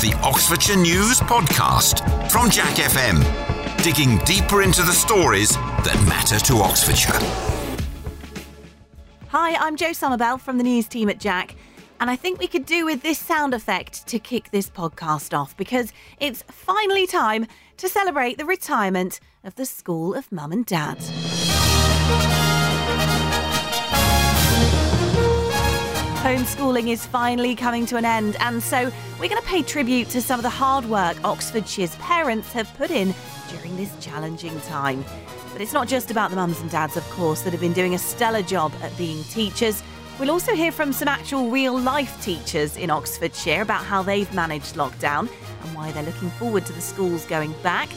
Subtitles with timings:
[0.00, 3.18] the Oxfordshire News Podcast from Jack FM,
[3.82, 7.18] digging deeper into the stories that matter to Oxfordshire.
[9.30, 11.56] Hi, I'm Jo Somerbell from the news team at Jack,
[11.98, 15.56] and I think we could do with this sound effect to kick this podcast off
[15.56, 20.98] because it's finally time to celebrate the retirement of the School of Mum and Dad.
[26.22, 28.90] Homeschooling is finally coming to an end, and so
[29.20, 32.90] we're going to pay tribute to some of the hard work Oxfordshire's parents have put
[32.90, 33.14] in
[33.48, 35.04] during this challenging time.
[35.52, 37.94] But it's not just about the mums and dads, of course, that have been doing
[37.94, 39.80] a stellar job at being teachers.
[40.18, 44.74] We'll also hear from some actual real life teachers in Oxfordshire about how they've managed
[44.74, 45.28] lockdown
[45.62, 47.88] and why they're looking forward to the schools going back.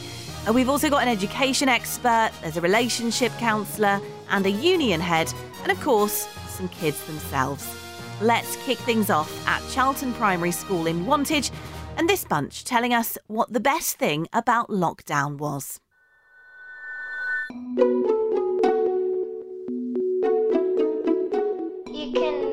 [0.46, 4.00] And we've also got an education expert, there's a relationship counsellor,
[4.30, 7.81] and a union head, and of course, some kids themselves.
[8.22, 11.50] Let's kick things off at Charlton Primary School in Wantage,
[11.96, 15.80] and this bunch telling us what the best thing about lockdown was.
[21.90, 22.51] You can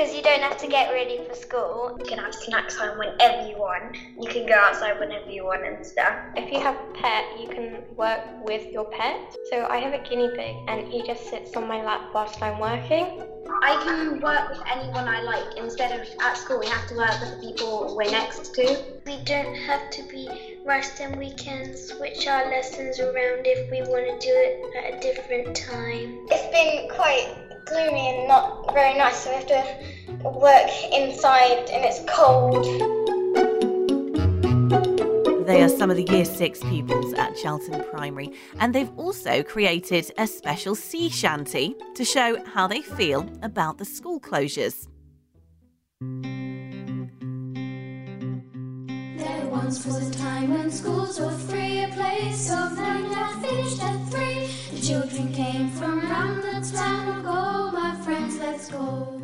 [0.00, 1.94] because you don't have to get ready for school.
[1.98, 3.98] You can have snack time whenever you want.
[4.18, 6.14] You can go outside whenever you want and stuff.
[6.36, 9.36] If you have a pet, you can work with your pet.
[9.50, 12.58] So I have a guinea pig and he just sits on my lap whilst I'm
[12.58, 13.22] working.
[13.62, 15.58] I can work with anyone I like.
[15.58, 18.82] Instead of at school, we have to work with the people we're next to.
[19.04, 23.82] We don't have to be rushed and we can switch our lessons around if we
[23.82, 26.26] want to do it at a different time.
[26.30, 31.84] It's been quite gloomy and not very nice, so we have to work inside and
[31.84, 32.66] it's cold.
[35.46, 40.12] They are some of the Year 6 pupils at Charlton Primary, and they've also created
[40.18, 44.86] a special sea shanty to show how they feel about the school closures.
[49.70, 54.04] Once was a time when schools were free, a place of learning that finished at
[54.08, 54.50] three.
[54.72, 57.22] The children came from round the town.
[57.22, 59.22] Go, my friends, let's go.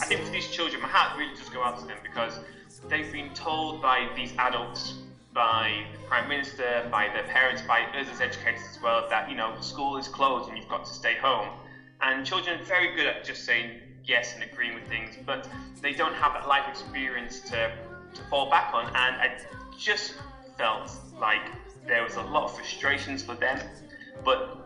[0.00, 2.40] I think for these children, my heart really does go out to them because
[2.88, 4.94] they've been told by these adults,
[5.34, 9.36] by the Prime Minister, by their parents, by us as educators as well, that, you
[9.36, 11.50] know, school is closed and you've got to stay home.
[12.00, 15.46] And children are very good at just saying yes and agreeing with things, but
[15.82, 17.70] they don't have that life experience to,
[18.14, 18.86] to fall back on.
[18.86, 19.36] And I
[19.78, 20.14] just
[20.56, 20.90] felt
[21.20, 21.42] like
[21.86, 23.60] there was a lot of frustrations for them,
[24.24, 24.58] but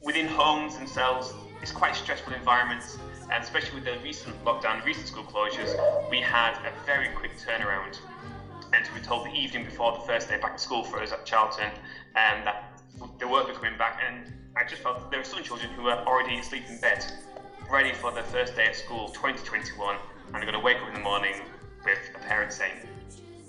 [0.00, 2.98] within homes themselves, it's quite stressful environments,
[3.30, 5.74] and especially with the recent lockdown, recent school closures,
[6.10, 7.98] we had a very quick turnaround.
[8.72, 11.12] And we were told the evening before the first day back to school for us
[11.12, 11.70] at Charlton
[12.16, 12.70] um, that
[13.18, 15.98] the work was coming back, and I just felt there were some children who were
[16.06, 17.04] already asleep in bed,
[17.70, 20.94] ready for their first day of school 2021, and they're going to wake up in
[20.94, 21.34] the morning
[21.84, 22.76] with a parent saying,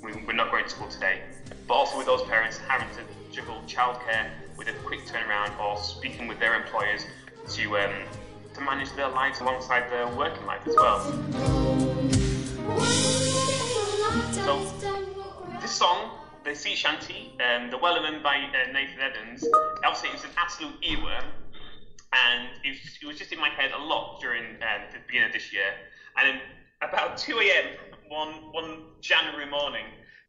[0.05, 1.23] "We- We're not going to school today.
[1.67, 3.03] But also with those parents having to
[3.35, 7.05] juggle childcare with a quick turnaround or speaking with their employers
[7.55, 7.93] to um,
[8.53, 10.99] to manage their lives alongside their working life as well.
[14.45, 14.59] So,
[15.59, 16.11] this song,
[16.43, 19.43] the sea shanty, um, the Wellerman by uh, Nathan Evans,
[19.83, 21.25] obviously it was an absolute earworm,
[22.13, 25.27] and it was, it was just in my head a lot during um, the beginning
[25.29, 25.73] of this year.
[26.17, 26.39] And
[26.81, 27.65] about 2 a.m.
[28.09, 29.85] one one January morning,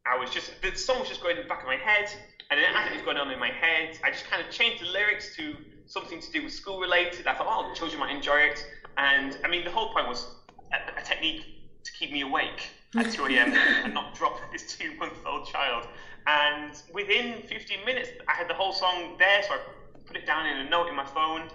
[0.07, 2.11] I was just the song was just going in the back of my head,
[2.51, 4.83] and then as it was going on in my head, I just kind of changed
[4.83, 5.57] the lyrics to
[5.87, 7.27] something to do with school related.
[7.27, 8.65] I thought, oh, the children might enjoy it,
[8.97, 10.27] and I mean the whole point was
[10.73, 11.43] a, a technique
[11.85, 13.53] to keep me awake at 2 a.m.
[13.85, 15.87] and not drop this two-month-old child.
[16.27, 19.59] And within 15 minutes, I had the whole song there, so I
[20.07, 21.49] put it down in a note in my phone.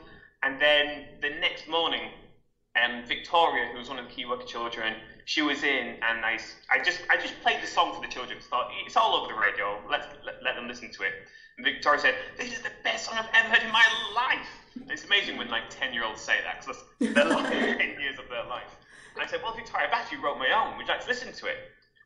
[0.43, 2.09] And then the next morning,
[2.75, 4.95] um, Victoria, who was one of the key worker children,
[5.25, 6.39] she was in, and I,
[6.69, 8.39] I just I just played the song for the children.
[8.39, 9.81] Thought it's all over the radio.
[9.89, 11.13] Let's let, let them listen to it.
[11.57, 14.47] And Victoria said, "This is the best song I've ever heard in my life."
[14.89, 18.17] It's amazing when like 10 year olds say that because that's the last 10 years
[18.17, 18.75] of their life.
[19.15, 20.77] And I said, "Well, Victoria, I've actually wrote my own.
[20.77, 21.57] Would you like to listen to it?"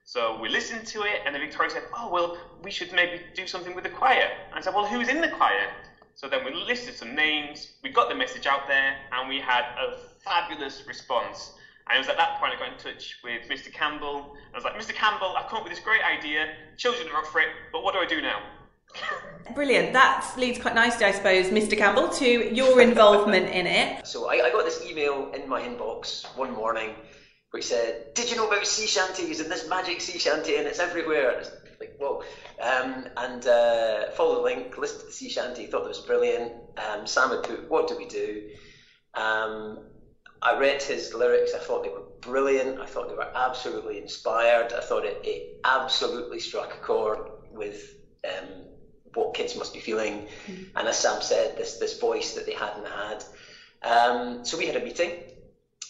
[0.03, 3.45] So we listened to it, and then Victoria said, "Oh, well, we should maybe do
[3.45, 5.69] something with the choir." And I said, "Well, who's in the choir?"
[6.15, 9.65] So then we listed some names, we got the message out there, and we had
[9.77, 11.53] a fabulous response.
[11.87, 13.71] And it was at that point I got in touch with Mr.
[13.71, 14.35] Campbell.
[14.53, 14.93] I was like, Mr.
[14.93, 16.47] Campbell, I've come up with this great idea.
[16.77, 18.41] Children are up for it, but what do I do now?
[19.53, 19.93] Brilliant.
[19.93, 21.77] That leads quite nicely, I suppose, Mr.
[21.77, 24.07] Campbell, to your involvement in it.
[24.07, 26.95] So I, I got this email in my inbox one morning
[27.55, 30.79] which said, Did you know about sea shanties and this magic sea shanty and it's
[30.79, 31.31] everywhere?
[31.31, 32.21] And it's like, whoa.
[32.61, 36.51] Um, and uh, followed the link, listened to the sea shanty, thought it was brilliant.
[36.77, 38.49] Um, Sam had put, What do we do?
[39.13, 39.85] Um,
[40.45, 41.55] I read his lyrics.
[41.55, 42.79] I thought they were brilliant.
[42.79, 44.73] I thought they were absolutely inspired.
[44.73, 48.67] I thought it, it absolutely struck a chord with um,
[49.15, 50.27] what kids must be feeling.
[50.45, 50.77] Mm-hmm.
[50.77, 53.25] And as Sam said, this this voice that they hadn't had.
[53.81, 55.13] Um, so we had a meeting,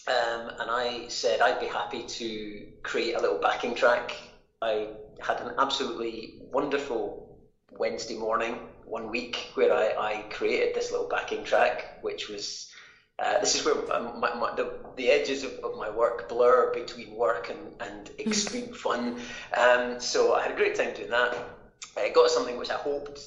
[0.06, 4.16] um, and I said I'd be happy to create a little backing track.
[4.62, 4.88] I
[5.20, 7.38] had an absolutely wonderful
[7.72, 12.72] Wednesday morning one week where I, I created this little backing track, which was
[13.18, 16.72] uh, this is where um, my, my, the, the edges of, of, my work blur
[16.74, 18.28] between work and, and mm-hmm.
[18.28, 19.18] extreme fun.
[19.56, 21.34] Um, so I had a great time doing that.
[21.96, 23.20] I got something which I hoped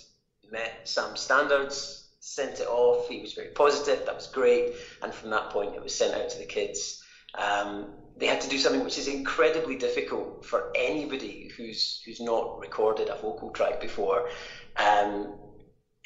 [0.52, 3.08] met some standards, sent it off.
[3.08, 4.74] He was very positive, that was great.
[5.02, 7.04] And from that point, it was sent out to the kids.
[7.36, 12.60] Um, they had to do something which is incredibly difficult for anybody who's who's not
[12.60, 14.30] recorded a vocal track before.
[14.76, 15.36] Um,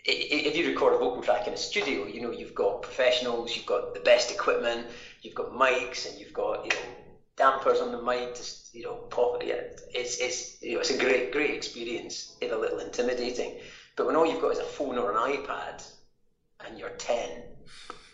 [0.05, 3.65] if you record a vocal track in a studio, you know you've got professionals, you've
[3.65, 4.87] got the best equipment,
[5.21, 8.95] you've got mics, and you've got you know dampers on the mic to you know
[9.09, 9.41] pop.
[9.43, 9.61] Yeah,
[9.93, 13.59] it's it's you know it's a great great experience, if a little intimidating.
[13.95, 15.89] But when all you've got is a phone or an iPad,
[16.59, 17.43] and you're ten,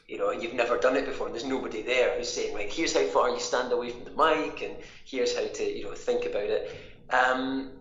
[0.07, 2.71] you know, and you've never done it before, and there's nobody there who's saying, like,
[2.71, 4.75] here's how far you stand away from the mic, and
[5.05, 6.79] here's how to you know think about it.
[7.09, 7.71] Um,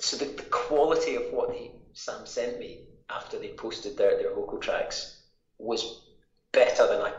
[0.00, 2.80] so the, the quality of what he, Sam sent me
[3.10, 5.16] after they posted their, their vocal tracks
[5.58, 6.00] was
[6.52, 7.12] better than I,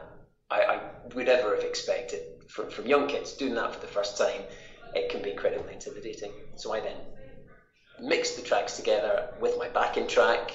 [0.50, 0.82] I, I
[1.14, 3.34] would ever have expected from, from young kids.
[3.34, 4.44] Doing that for the first time,
[4.94, 6.32] it can be incredibly intimidating.
[6.56, 6.98] So I then
[8.00, 10.54] mixed the tracks together with my backing track.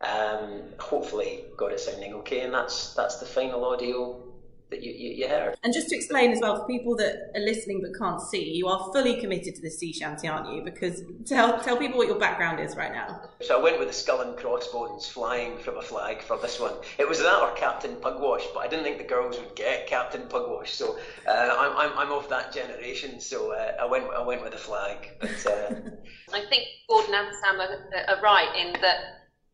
[0.00, 4.29] Um, hopefully got it sounding okay, and that's that's the final audio
[4.70, 5.56] that you, you, you, heard.
[5.62, 8.68] And just to explain as well, for people that are listening but can't see, you
[8.68, 10.62] are fully committed to the sea shanty, aren't you?
[10.62, 13.20] Because tell tell people what your background is right now.
[13.40, 16.74] So I went with the skull and crossbones flying from a flag for this one.
[16.98, 20.22] It was that or Captain Pugwash, but I didn't think the girls would get Captain
[20.22, 20.68] Pugwash.
[20.68, 24.52] So uh, I'm, I'm, I'm of that generation, so uh, I went I went with
[24.52, 25.10] the flag.
[25.20, 25.74] But uh...
[26.32, 28.98] I think Gordon and Sam are, are right in that.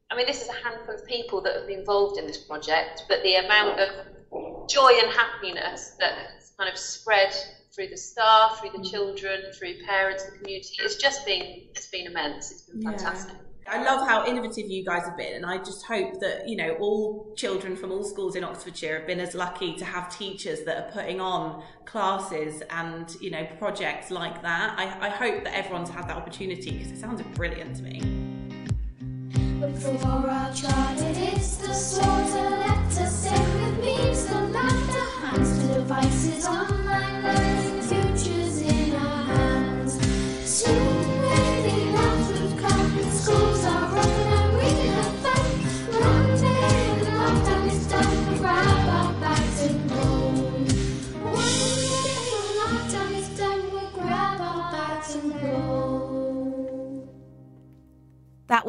[0.08, 3.06] I mean, this is a handful of people that have been involved in this project,
[3.08, 3.88] but the amount of
[4.68, 7.34] joy and happiness that has kind of spread
[7.74, 8.90] through the staff, through the mm.
[8.90, 10.74] children, through parents, the community.
[10.78, 12.50] It's just been it's been immense.
[12.50, 13.34] It's been fantastic.
[13.34, 13.42] Yeah.
[13.68, 16.76] I love how innovative you guys have been, and I just hope that you know
[16.80, 20.76] all children from all schools in Oxfordshire have been as lucky to have teachers that
[20.76, 24.74] are putting on classes and you know projects like that.
[24.78, 28.26] I, I hope that everyone's had that opportunity because it sounds brilliant to me.
[29.60, 34.45] Before our it's the let us with memes, the laughter,
[36.06, 36.75] hands to devices,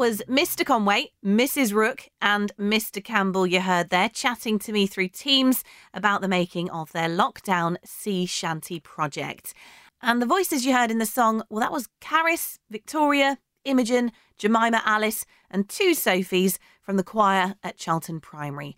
[0.07, 0.65] was Mr.
[0.65, 1.73] Conway, Mrs.
[1.73, 3.03] Rook, and Mr.
[3.03, 3.45] Campbell.
[3.45, 8.25] You heard there chatting to me through Teams about the making of their lockdown sea
[8.25, 9.53] shanty project.
[10.01, 14.81] And the voices you heard in the song, well, that was Caris, Victoria, Imogen, Jemima
[14.85, 18.77] Alice, and two Sophies from the choir at Charlton Primary.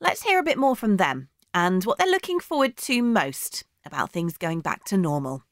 [0.00, 4.10] Let's hear a bit more from them and what they're looking forward to most about
[4.10, 5.44] things going back to normal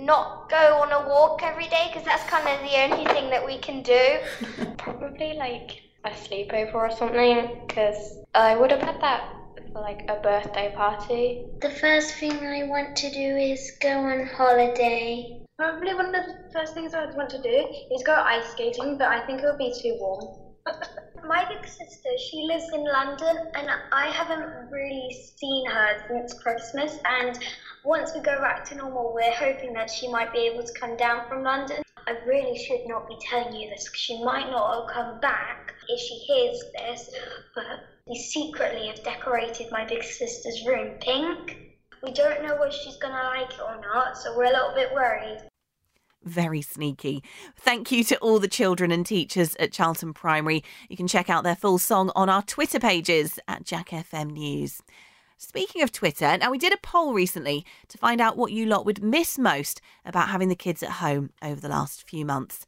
[0.00, 3.44] not go on a walk every day because that's kind of the only thing that
[3.44, 4.18] we can do.
[4.78, 9.34] Probably like a sleepover or something because I would have had that
[9.72, 11.44] for like a birthday party.
[11.60, 15.42] The first thing I want to do is go on holiday.
[15.58, 18.96] Probably one of the first things I would want to do is go ice skating,
[18.96, 20.47] but I think it would be too warm.
[21.26, 26.98] My big sister, she lives in London, and I haven't really seen her since Christmas.
[27.04, 27.38] And
[27.84, 30.96] once we go back to normal, we're hoping that she might be able to come
[30.96, 31.82] down from London.
[32.06, 36.00] I really should not be telling you this because she might not come back if
[36.00, 37.10] she hears this,
[37.54, 37.64] but
[38.06, 41.56] we secretly have decorated my big sister's room pink.
[42.02, 44.74] We don't know whether she's going to like it or not, so we're a little
[44.74, 45.47] bit worried.
[46.28, 47.24] Very sneaky.
[47.56, 50.62] Thank you to all the children and teachers at Charlton Primary.
[50.90, 54.82] You can check out their full song on our Twitter pages at Jack FM News.
[55.38, 58.84] Speaking of Twitter, now we did a poll recently to find out what you lot
[58.84, 62.66] would miss most about having the kids at home over the last few months.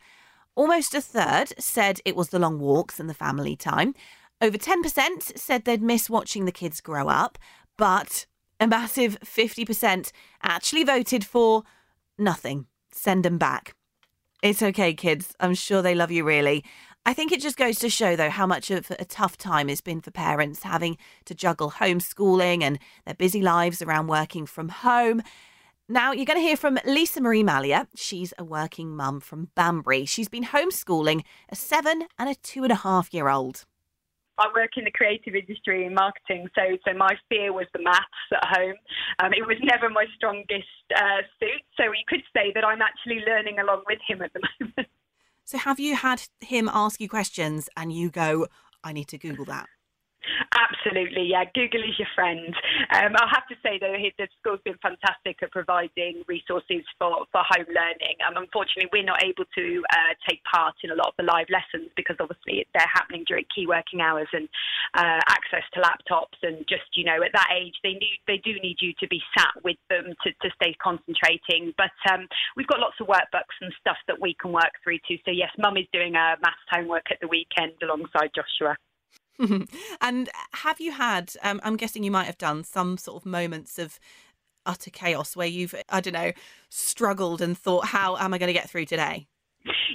[0.54, 3.94] Almost a third said it was the long walks and the family time.
[4.40, 7.36] Over 10% said they'd miss watching the kids grow up,
[7.76, 8.24] but
[8.58, 10.12] a massive 50%
[10.42, 11.64] actually voted for
[12.16, 12.66] nothing.
[12.92, 13.74] Send them back.
[14.42, 15.34] It's okay, kids.
[15.38, 16.64] I'm sure they love you really.
[17.06, 19.80] I think it just goes to show, though, how much of a tough time it's
[19.80, 25.22] been for parents having to juggle homeschooling and their busy lives around working from home.
[25.88, 27.86] Now, you're going to hear from Lisa Marie Mallier.
[27.96, 30.04] She's a working mum from Banbury.
[30.04, 33.64] She's been homeschooling a seven and a two and a half year old.
[34.40, 38.30] I work in the creative industry in marketing, so so my fear was the maths
[38.32, 38.76] at home.
[39.18, 40.66] Um, it was never my strongest
[40.96, 44.40] uh, suit, so you could say that I'm actually learning along with him at the
[44.60, 44.88] moment.
[45.44, 48.46] So, have you had him ask you questions and you go,
[48.84, 49.68] I need to Google that?
[50.52, 51.44] Absolutely, yeah.
[51.54, 52.52] Google is your friend.
[52.92, 57.42] Um, I'll have to say though, the school's been fantastic at providing resources for, for
[57.48, 58.20] home learning.
[58.26, 61.48] Um, unfortunately, we're not able to uh, take part in a lot of the live
[61.48, 64.48] lessons because obviously they're happening during key working hours and
[64.94, 68.52] uh, access to laptops and just you know at that age they need they do
[68.60, 71.72] need you to be sat with them to, to stay concentrating.
[71.76, 75.16] But um, we've got lots of workbooks and stuff that we can work through too.
[75.24, 78.76] So yes, Mum is doing a maths homework at the weekend alongside Joshua.
[80.00, 83.78] and have you had, um, I'm guessing you might have done some sort of moments
[83.78, 83.98] of
[84.66, 86.32] utter chaos where you've, I don't know,
[86.68, 89.26] struggled and thought, how am I going to get through today?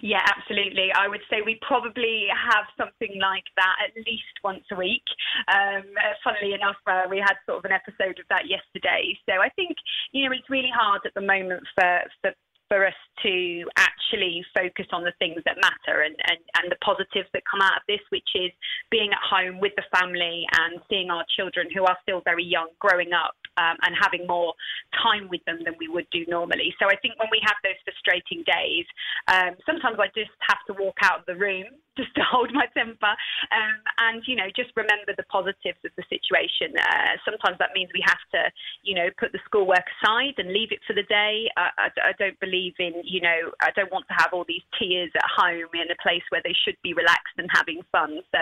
[0.02, 0.90] Yeah, absolutely.
[0.94, 5.02] I would say we probably have something like that at least once a week.
[5.48, 5.84] Um,
[6.24, 9.18] funnily enough, uh, we had sort of an episode of that yesterday.
[9.28, 9.76] So I think,
[10.12, 12.32] you know, it's really hard at the moment for, for
[12.68, 17.30] for us to actually focus on the things that matter and, and, and the positives
[17.34, 18.52] that come out of this, which is
[18.90, 22.70] being at home with the family and seeing our children who are still very young
[22.80, 24.54] growing up um, and having more
[25.02, 26.74] time with them than we would do normally.
[26.82, 28.86] So I think when we have those frustrating days,
[29.28, 31.66] um, sometimes I just have to walk out of the room
[31.98, 33.14] just to hold my temper
[33.52, 36.76] um, and, you know, just remember the positives of the situation.
[36.78, 38.52] Uh, sometimes that means we have to,
[38.84, 41.50] you know, put the schoolwork aside and leave it for the day.
[41.58, 44.64] I, I, I don't believe in, you know, I don't want to have all these
[44.80, 48.20] tears at home in a place where they should be relaxed and having fun.
[48.32, 48.42] So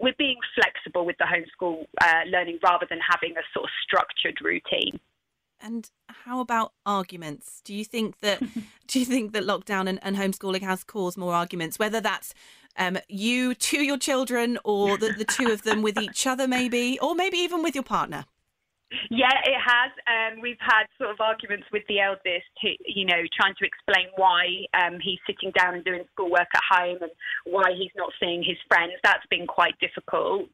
[0.00, 4.38] we're being flexible with the homeschool uh, learning rather than having a sort of structured
[4.42, 5.00] routine.
[5.64, 7.62] And how about arguments?
[7.64, 8.40] Do you think that
[8.86, 11.78] do you think that lockdown and, and homeschooling has caused more arguments?
[11.78, 12.34] Whether that's
[12.76, 16.98] um, you to your children or the, the two of them with each other, maybe,
[17.00, 18.26] or maybe even with your partner?
[19.10, 19.92] Yeah, it has.
[20.06, 24.08] Um, we've had sort of arguments with the eldest, who, you know, trying to explain
[24.16, 27.12] why um, he's sitting down and doing schoolwork at home and
[27.44, 28.92] why he's not seeing his friends.
[29.02, 30.48] That's been quite difficult.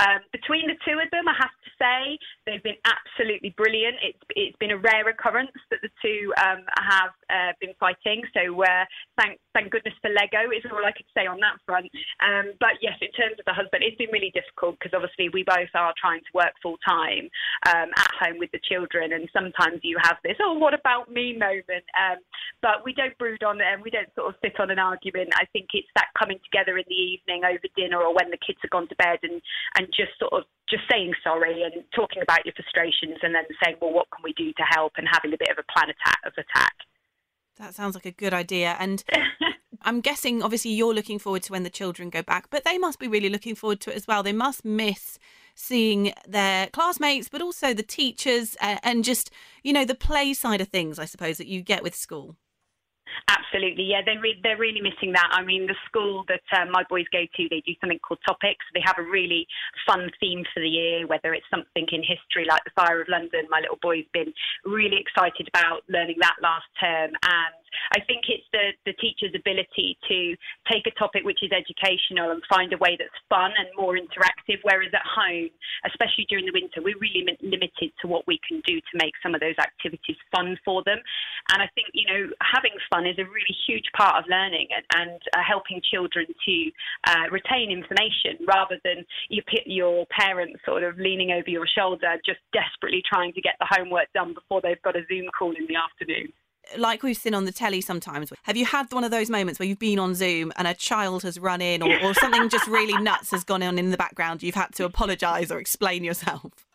[0.00, 3.96] Um, between the two of them, I have to say, they've been absolutely brilliant.
[4.02, 8.22] It's, it's been a rare occurrence that the two um, have uh, been fighting.
[8.34, 8.84] So uh,
[9.18, 11.88] thank, thank goodness for Lego is all I could say on that front.
[12.20, 15.42] Um, but yes, in terms of the husband, it's been really difficult because obviously we
[15.42, 17.28] both are trying to work full time.
[17.66, 21.10] Um, um, at home with the children, and sometimes you have this, oh, what about
[21.10, 21.86] me moment.
[21.94, 22.18] Um,
[22.62, 25.30] but we don't brood on it and we don't sort of sit on an argument.
[25.34, 28.58] I think it's that coming together in the evening over dinner or when the kids
[28.62, 29.40] have gone to bed and,
[29.78, 33.76] and just sort of just saying sorry and talking about your frustrations and then saying,
[33.80, 36.18] well, what can we do to help and having a bit of a plan attack
[36.26, 36.74] of attack.
[37.58, 38.76] That sounds like a good idea.
[38.78, 39.02] And
[39.82, 42.98] I'm guessing, obviously, you're looking forward to when the children go back, but they must
[42.98, 44.22] be really looking forward to it as well.
[44.22, 45.18] They must miss
[45.56, 49.32] seeing their classmates, but also the teachers and just,
[49.64, 52.36] you know, the play side of things, I suppose, that you get with school.
[53.28, 55.30] Absolutely, yeah, they're re- they're really missing that.
[55.32, 58.64] I mean, the school that um, my boys go to, they do something called topics.
[58.74, 59.46] They have a really
[59.86, 63.46] fun theme for the year, whether it's something in history like the Fire of London.
[63.48, 64.34] My little boy's been
[64.64, 67.54] really excited about learning that last term, and
[67.92, 70.36] I think it's the, the teacher's ability to
[70.70, 74.58] take a topic which is educational and find a way that's fun and more interactive.
[74.62, 75.50] Whereas at home,
[75.86, 79.34] especially during the winter, we're really limited to what we can do to make some
[79.34, 80.98] of those activities fun for them.
[81.52, 84.84] And I think, you know, having fun is a really huge part of learning and,
[84.94, 86.56] and uh, helping children to
[87.06, 92.40] uh, retain information rather than your, your parents sort of leaning over your shoulder, just
[92.52, 95.76] desperately trying to get the homework done before they've got a Zoom call in the
[95.76, 96.32] afternoon
[96.76, 99.68] like we've seen on the telly sometimes, have you had one of those moments where
[99.68, 103.00] you've been on Zoom and a child has run in or, or something just really
[103.02, 104.42] nuts has gone on in the background?
[104.42, 106.65] You've had to apologise or explain yourself?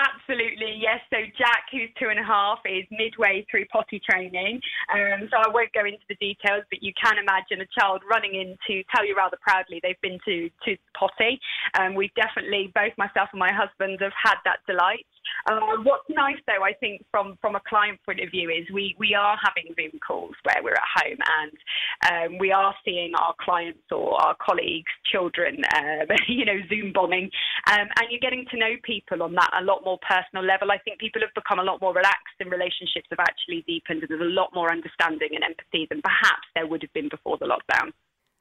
[0.00, 1.00] Absolutely, yes.
[1.10, 4.60] So Jack, who's two and a half, is midway through potty training.
[4.88, 8.34] Um, so I won't go into the details, but you can imagine a child running
[8.34, 11.38] in to tell you rather proudly they've been to to potty.
[11.78, 15.04] Um, we've definitely, both myself and my husband, have had that delight.
[15.48, 18.94] Uh, what's nice, though, I think, from, from a client point of view, is we,
[18.98, 23.34] we are having Zoom calls where we're at home and um, we are seeing our
[23.40, 27.30] clients or our colleagues' children, uh, you know, Zoom bombing.
[27.70, 30.70] Um, and you're getting to know people on that a lot more personal level.
[30.70, 34.08] I think people have become a lot more relaxed and relationships have actually deepened and
[34.08, 37.46] there's a lot more understanding and empathy than perhaps there would have been before the
[37.46, 37.92] lockdown.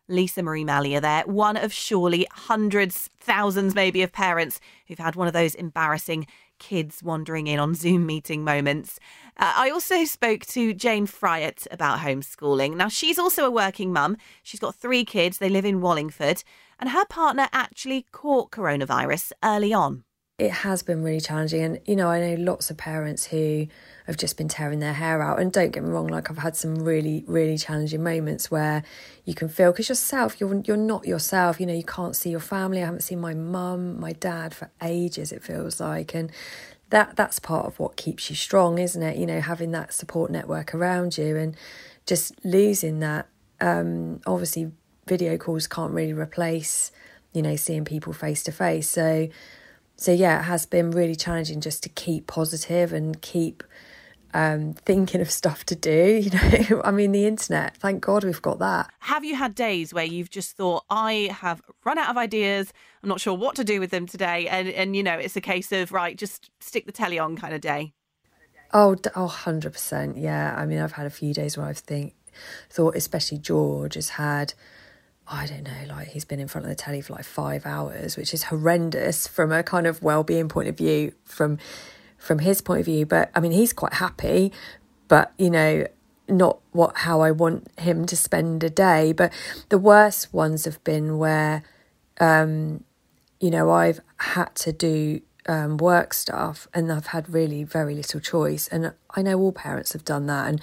[0.10, 5.28] Lisa Marie Malia there, one of surely hundreds, thousands maybe of parents who've had one
[5.28, 6.26] of those embarrassing
[6.58, 9.00] kids wandering in on Zoom meeting moments.
[9.38, 12.76] Uh, I also spoke to Jane Fryatt about homeschooling.
[12.76, 14.18] Now, she's also a working mum.
[14.44, 16.44] She's got three kids, they live in Wallingford,
[16.80, 20.04] and her partner actually caught coronavirus early on.
[20.40, 23.68] It has been really challenging, and you know, I know lots of parents who
[24.08, 25.40] have just been tearing their hair out.
[25.40, 28.84] And don't get me wrong, like I've had some really, really challenging moments where
[29.26, 31.60] you can feel because yourself, you're you're not yourself.
[31.60, 32.82] You know, you can't see your family.
[32.82, 35.32] I haven't seen my mum, my dad for ages.
[35.32, 36.32] It feels like, and
[36.90, 39.18] that that's part of what keeps you strong, isn't it?
[39.18, 41.56] You know, having that support network around you and
[42.06, 43.28] just losing that.
[43.62, 44.72] Um, obviously,
[45.06, 46.92] video calls can't really replace,
[47.34, 48.90] you know, seeing people face to face.
[48.90, 49.28] So,
[50.00, 53.64] so yeah, it has been really challenging just to keep positive and keep
[54.34, 56.24] um, thinking of stuff to do.
[56.30, 58.90] You know, I mean, the internet, thank God we've got that.
[59.00, 62.72] Have you had days where you've just thought, I have run out of ideas,
[63.04, 64.48] I'm not sure what to do with them today?
[64.48, 67.54] And, and you know, it's a case of, right, just stick the telly on kind
[67.54, 67.94] of day?
[68.74, 70.22] Oh, oh, 100%.
[70.22, 70.56] Yeah.
[70.58, 72.14] I mean, I've had a few days where I've think,
[72.70, 74.54] thought, especially George has had,
[75.32, 78.18] I don't know, like he's been in front of the telly for like five hours,
[78.18, 81.14] which is horrendous from a kind of well-being point of view.
[81.24, 81.60] From
[82.20, 83.06] from his point of view.
[83.06, 84.52] But I mean, he's quite happy,
[85.08, 85.88] but you know,
[86.28, 89.14] not what how I want him to spend a day.
[89.14, 89.34] But
[89.70, 91.64] the worst ones have been where,
[92.20, 92.84] um,
[93.40, 98.20] you know, I've had to do um, work stuff and I've had really very little
[98.20, 98.68] choice.
[98.68, 100.48] And I know all parents have done that.
[100.48, 100.62] And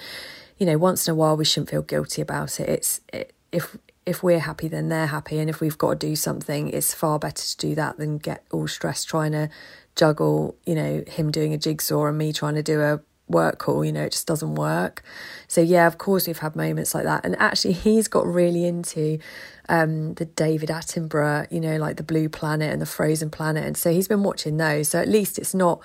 [0.57, 2.69] you know, once in a while, we shouldn't feel guilty about it.
[2.69, 3.77] It's it, if
[4.07, 5.37] if we're happy, then they're happy.
[5.37, 8.43] And if we've got to do something, it's far better to do that than get
[8.51, 9.49] all stressed trying to
[9.95, 13.83] juggle, you know, him doing a jigsaw and me trying to do a work call,
[13.83, 15.03] you know, it just doesn't work.
[15.49, 17.25] So yeah, of course we've had moments like that.
[17.25, 19.19] And actually he's got really into
[19.67, 23.65] um the David Attenborough, you know, like the Blue Planet and the Frozen Planet.
[23.65, 24.87] And so he's been watching those.
[24.87, 25.81] So at least it's not,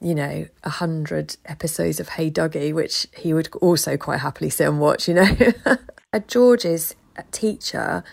[0.00, 4.66] you know, a hundred episodes of Hey Duggee, which he would also quite happily sit
[4.66, 5.36] and watch, you know.
[6.12, 8.04] At George's teacher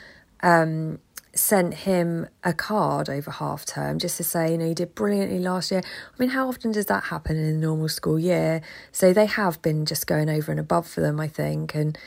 [0.42, 1.00] um
[1.36, 5.40] sent him a card over half term just to say, you know, you did brilliantly
[5.40, 5.82] last year.
[5.84, 8.62] I mean, how often does that happen in a normal school year?
[8.92, 11.74] So they have been just going over and above for them, I think.
[11.74, 11.98] And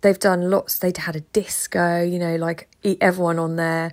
[0.00, 0.78] they've done lots.
[0.78, 2.68] they'd had a disco, you know, like
[3.02, 3.92] everyone on their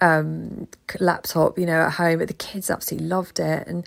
[0.00, 0.66] um,
[0.98, 2.18] laptop, you know, at home.
[2.18, 3.68] But the kids absolutely loved it.
[3.68, 3.86] And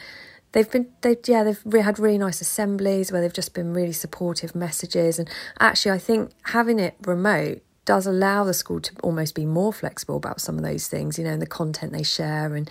[0.53, 4.55] they've been they yeah they've had really nice assemblies where they've just been really supportive
[4.55, 9.47] messages and actually i think having it remote does allow the school to almost be
[9.47, 12.69] more flexible about some of those things, you know, and the content they share and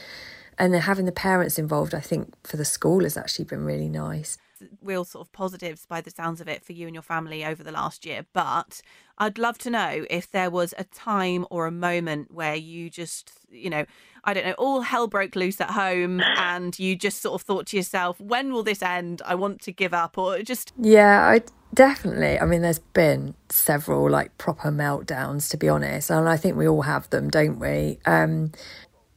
[0.61, 4.39] and having the parents involved, I think for the school has actually been really nice.
[4.81, 7.65] Real sort of positives by the sounds of it for you and your family over
[7.65, 8.27] the last year.
[8.33, 8.81] But
[9.19, 13.33] I'd love to know if there was a time or a moment where you just,
[13.51, 13.87] you know,
[14.23, 17.67] I don't know, all hell broke loose at home and you just sort of thought
[17.69, 19.21] to yourself, when will this end?
[19.25, 20.73] I want to give up or just.
[20.77, 21.43] Yeah, I
[21.75, 22.39] definitely.
[22.39, 26.11] I mean, there's been several like proper meltdowns, to be honest.
[26.11, 27.99] And I think we all have them, don't we?
[28.07, 28.53] Um,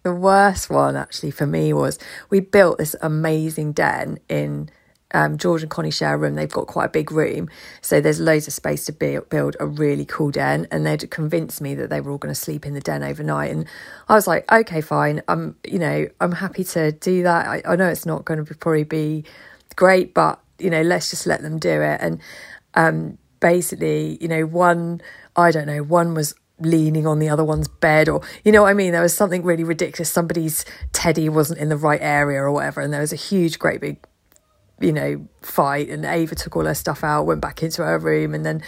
[0.03, 4.69] the worst one actually for me was we built this amazing den in
[5.13, 6.35] um, George and Connie share a room.
[6.35, 7.49] They've got quite a big room,
[7.81, 10.67] so there's loads of space to build, build a really cool den.
[10.71, 13.51] And they'd convinced me that they were all going to sleep in the den overnight,
[13.51, 13.65] and
[14.07, 15.21] I was like, okay, fine.
[15.27, 17.47] I'm, you know, I'm happy to do that.
[17.47, 19.25] I, I know it's not going to probably be
[19.75, 21.99] great, but you know, let's just let them do it.
[22.01, 22.19] And
[22.73, 25.01] um, basically, you know, one,
[25.35, 28.69] I don't know, one was leaning on the other one's bed or you know what
[28.69, 32.51] I mean there was something really ridiculous somebody's teddy wasn't in the right area or
[32.51, 33.97] whatever and there was a huge great big
[34.81, 35.89] you know, fight.
[35.89, 38.61] And Ava took all her stuff out, went back into her room, and then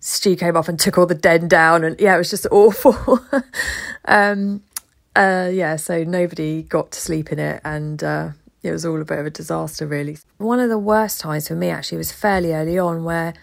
[0.00, 1.84] Stu came up and took all the den down.
[1.84, 3.20] And yeah, it was just awful.
[4.06, 4.62] um,
[5.14, 8.30] uh, yeah, so nobody got to sleep in it, and uh,
[8.62, 10.18] it was all a bit of a disaster, really.
[10.38, 13.34] One of the worst times for me actually was fairly early on, where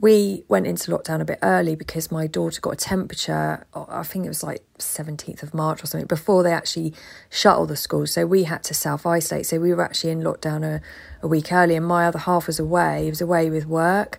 [0.00, 4.02] we went into lockdown a bit early because my daughter got a temperature, oh, I
[4.02, 6.92] think it was like 17th of March or something, before they actually
[7.30, 8.12] shut all the schools.
[8.12, 9.46] So we had to self isolate.
[9.46, 10.80] So we were actually in lockdown a,
[11.22, 13.04] a week early, and my other half was away.
[13.04, 14.18] He was away with work.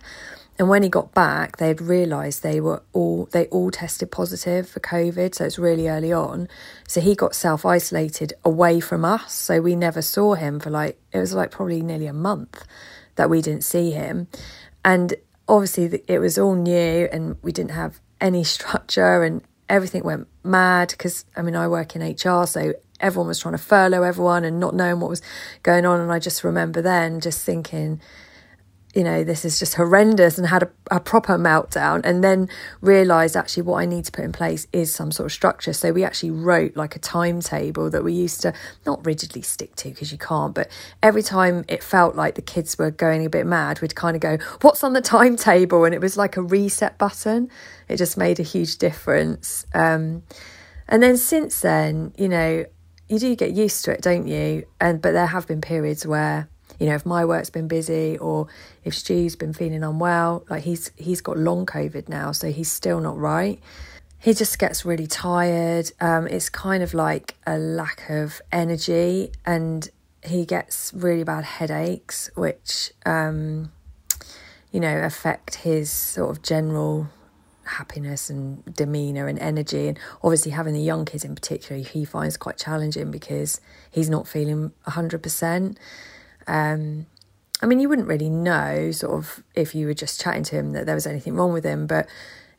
[0.58, 4.80] And when he got back, they'd realised they were all they all tested positive for
[4.80, 5.34] COVID.
[5.34, 6.48] So it's really early on.
[6.88, 9.34] So he got self isolated away from us.
[9.34, 12.64] So we never saw him for like it was like probably nearly a month
[13.16, 14.28] that we didn't see him.
[14.84, 15.14] And
[15.48, 20.88] obviously it was all new and we didn't have any structure and everything went mad
[20.90, 24.60] because I mean I work in HR so everyone was trying to furlough everyone and
[24.60, 25.22] not knowing what was
[25.62, 28.00] going on and I just remember then just thinking
[28.96, 32.48] you know, this is just horrendous and had a, a proper meltdown and then
[32.80, 35.74] realised actually what I need to put in place is some sort of structure.
[35.74, 38.54] So we actually wrote like a timetable that we used to
[38.86, 40.70] not rigidly stick to because you can't, but
[41.02, 44.22] every time it felt like the kids were going a bit mad, we'd kind of
[44.22, 45.84] go, What's on the timetable?
[45.84, 47.50] And it was like a reset button.
[47.88, 49.66] It just made a huge difference.
[49.74, 50.22] Um,
[50.88, 52.64] and then since then, you know,
[53.08, 54.66] you do get used to it, don't you?
[54.80, 56.48] And but there have been periods where
[56.78, 58.48] you know, if my work's been busy or
[58.84, 63.00] if Stu's been feeling unwell, like he's he's got long COVID now, so he's still
[63.00, 63.60] not right.
[64.18, 65.92] He just gets really tired.
[66.00, 69.88] Um, it's kind of like a lack of energy, and
[70.24, 73.72] he gets really bad headaches, which um,
[74.72, 77.08] you know affect his sort of general
[77.66, 82.36] happiness and demeanor and energy and obviously having the young kids in particular he finds
[82.36, 83.60] quite challenging because
[83.90, 85.76] he's not feeling 100%
[86.46, 87.06] um,
[87.62, 90.72] I mean, you wouldn't really know, sort of, if you were just chatting to him
[90.72, 92.06] that there was anything wrong with him, but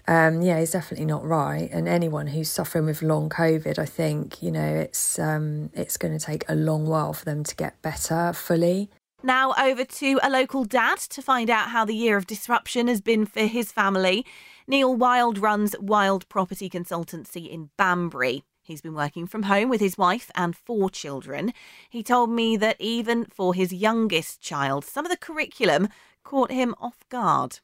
[0.08, 1.70] um, yeah, he's definitely not right.
[1.72, 6.18] And anyone who's suffering with long COVID, I think, you know, it's um, it's going
[6.18, 8.90] to take a long while for them to get better fully.
[9.22, 13.02] Now over to a local dad to find out how the year of disruption has
[13.02, 14.26] been for his family.
[14.68, 18.44] Neil Wild runs Wild Property Consultancy in Banbury.
[18.68, 21.54] He's been working from home with his wife and four children.
[21.90, 25.88] He told me that even for his youngest child, some of the curriculum
[26.26, 27.60] caught him off guard.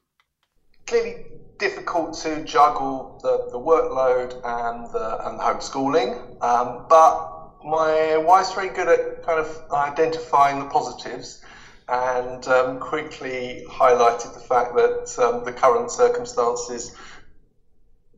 [0.86, 1.26] Clearly
[1.58, 8.70] difficult to juggle the, the workload and the, and homeschooling, um, but my wife's very
[8.70, 11.44] good at kind of identifying the positives
[11.86, 16.96] and um, quickly highlighted the fact that um, the current circumstances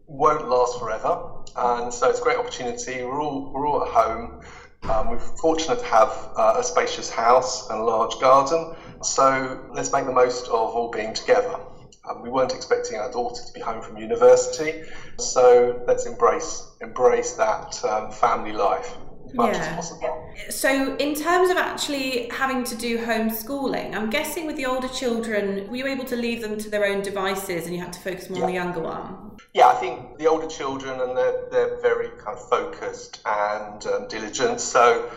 [0.06, 1.18] won't last forever
[1.56, 3.02] and so it's a great opportunity.
[3.02, 4.40] We're all we're all at home.
[4.82, 9.90] Um, we're fortunate to have uh, a spacious house and a large garden, so let's
[9.90, 11.56] make the most of all being together.
[12.08, 14.82] Um, we weren't expecting our daughter to be home from university,
[15.18, 18.94] so let's embrace embrace that um, family life
[19.34, 19.46] yeah.
[19.46, 20.34] as possible.
[20.50, 25.68] So, in terms of actually having to do homeschooling, I'm guessing with the older children,
[25.68, 28.28] were you able to leave them to their own devices and you had to focus
[28.30, 28.44] more yeah.
[28.44, 29.36] on the younger one?
[29.54, 34.08] Yeah, I think the older children and they're, they're very kind of focused and um,
[34.08, 34.60] diligent.
[34.60, 35.10] So,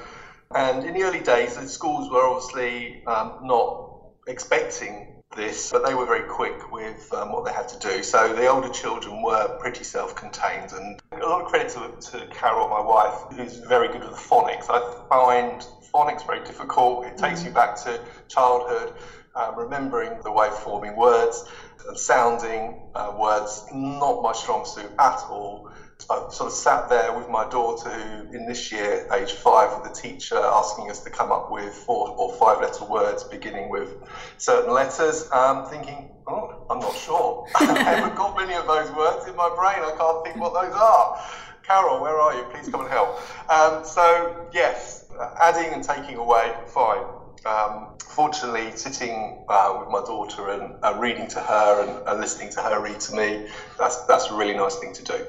[0.55, 3.89] and in the early days, the schools were obviously um, not
[4.27, 8.03] expecting this, but they were very quick with um, what they had to do.
[8.03, 12.67] So the older children were pretty self-contained, and a lot of credit to, to Carol,
[12.67, 14.65] my wife, who's very good with phonics.
[14.69, 17.05] I find phonics very difficult.
[17.05, 18.93] It takes you back to childhood,
[19.35, 21.45] uh, remembering the way of forming words
[21.87, 25.71] and sounding uh, words, not my strong suit at all.
[26.09, 29.91] I sort of sat there with my daughter, who in this year, age five, with
[29.91, 33.95] the teacher asking us to come up with four or five letter words beginning with
[34.37, 37.45] certain letters, um, thinking, oh, I'm not sure.
[37.55, 39.83] I haven't got many of those words in my brain.
[39.83, 41.21] I can't think what those are.
[41.63, 42.43] Carol, where are you?
[42.45, 43.19] Please come and help.
[43.51, 45.05] Um, so, yes,
[45.39, 47.03] adding and taking away, fine.
[47.45, 52.49] Um, fortunately, sitting uh, with my daughter and uh, reading to her and, and, listening
[52.51, 53.47] to her read to me,
[53.77, 55.25] that's, that's a really nice thing to do.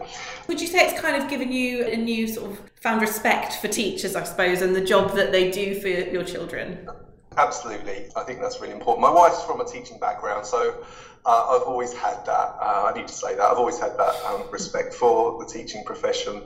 [0.48, 3.68] Would you say it's kind of given you a new sort of found respect for
[3.68, 6.88] teachers, I suppose, and the job that they do for your children?
[7.36, 8.06] Absolutely.
[8.16, 9.02] I think that's really important.
[9.02, 10.82] My wife's from a teaching background, so
[11.24, 12.56] uh, I've always had that.
[12.60, 13.42] Uh, I need to say that.
[13.42, 16.42] I've always had that um, respect for the teaching profession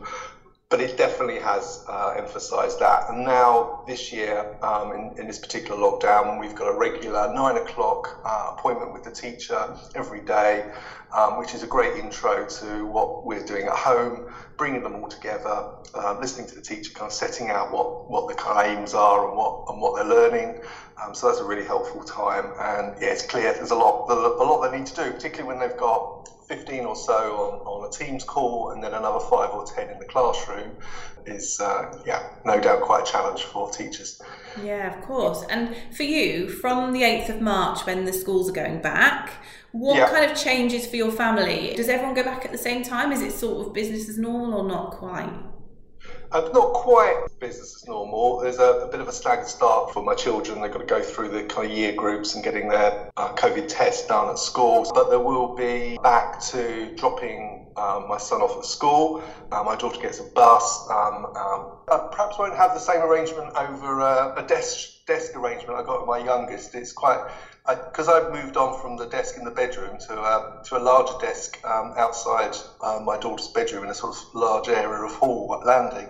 [0.74, 3.08] but it definitely has uh, emphasised that.
[3.08, 7.56] And now, this year, um, in, in, this particular lockdown, we've got a regular nine
[7.56, 10.64] o'clock uh, appointment with the teacher every day,
[11.16, 15.06] um, which is a great intro to what we're doing at home, bringing them all
[15.06, 15.62] together,
[15.94, 18.94] uh, listening to the teacher, kind of setting out what, what the kind of aims
[18.94, 20.58] are and what and what they're learning.
[21.00, 22.50] Um, so that's a really helpful time.
[22.58, 25.60] And yeah, it's clear there's a lot a lot they need to do, particularly when
[25.60, 29.64] they've got 15 or so on, on a Teams call and then another five or
[29.64, 30.70] 10 in the classroom
[31.26, 34.20] is, uh, yeah, no doubt quite a challenge for teachers.
[34.62, 35.44] Yeah, of course.
[35.48, 39.32] And for you, from the 8th of March when the schools are going back,
[39.72, 40.08] what yeah.
[40.10, 41.72] kind of changes for your family?
[41.76, 43.10] Does everyone go back at the same time?
[43.10, 45.32] Is it sort of business as normal or not quite?
[46.34, 48.40] Uh, not quite business as normal.
[48.40, 50.60] There's a, a, bit of a staggered start for my children.
[50.60, 53.68] They've got to go through the kind of year groups and getting their uh, COVID
[53.68, 54.84] test done at school.
[54.92, 59.22] But there will be back to dropping um, my son off at school.
[59.52, 60.90] Uh, my daughter gets a bus.
[60.90, 65.78] Um, um, I perhaps won't have the same arrangement over uh, a desk desk arrangement
[65.78, 66.74] I got with my youngest.
[66.74, 67.30] It's quite
[67.66, 71.14] because I've moved on from the desk in the bedroom to uh, to a larger
[71.18, 75.62] desk um, outside uh, my daughter's bedroom in a sort of large area of hall
[75.64, 76.08] landing.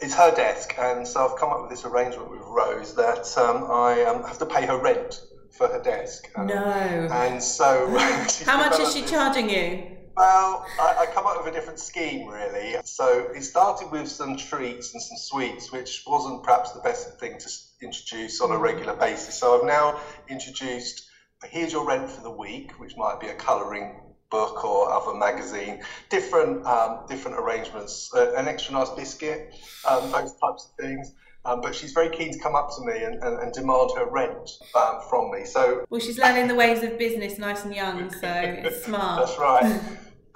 [0.00, 3.70] It's her desk, and so I've come up with this arrangement with Rose that um,
[3.70, 6.30] I um, have to pay her rent for her desk.
[6.36, 6.54] Um, no.
[6.56, 7.86] And so.
[8.46, 9.94] How much is she charging you?
[10.16, 12.76] Well, I, I, come up with a different scheme, really.
[12.84, 17.36] So it started with some treats and some sweets, which wasn't perhaps the best thing
[17.38, 17.48] to
[17.84, 19.34] introduce on a regular basis.
[19.36, 21.08] So I've now introduced
[21.50, 25.82] here's your rent for the week, which might be a colouring book or other magazine,
[26.10, 29.54] different um, different arrangements, uh, an extra nice biscuit,
[29.88, 31.12] um, those types of things.
[31.46, 34.06] Um, but she's very keen to come up to me and, and, and demand her
[34.06, 35.44] rent um, from me.
[35.44, 39.26] So well, she's learning the ways of business nice and young, so it's smart.
[39.26, 39.80] That's right.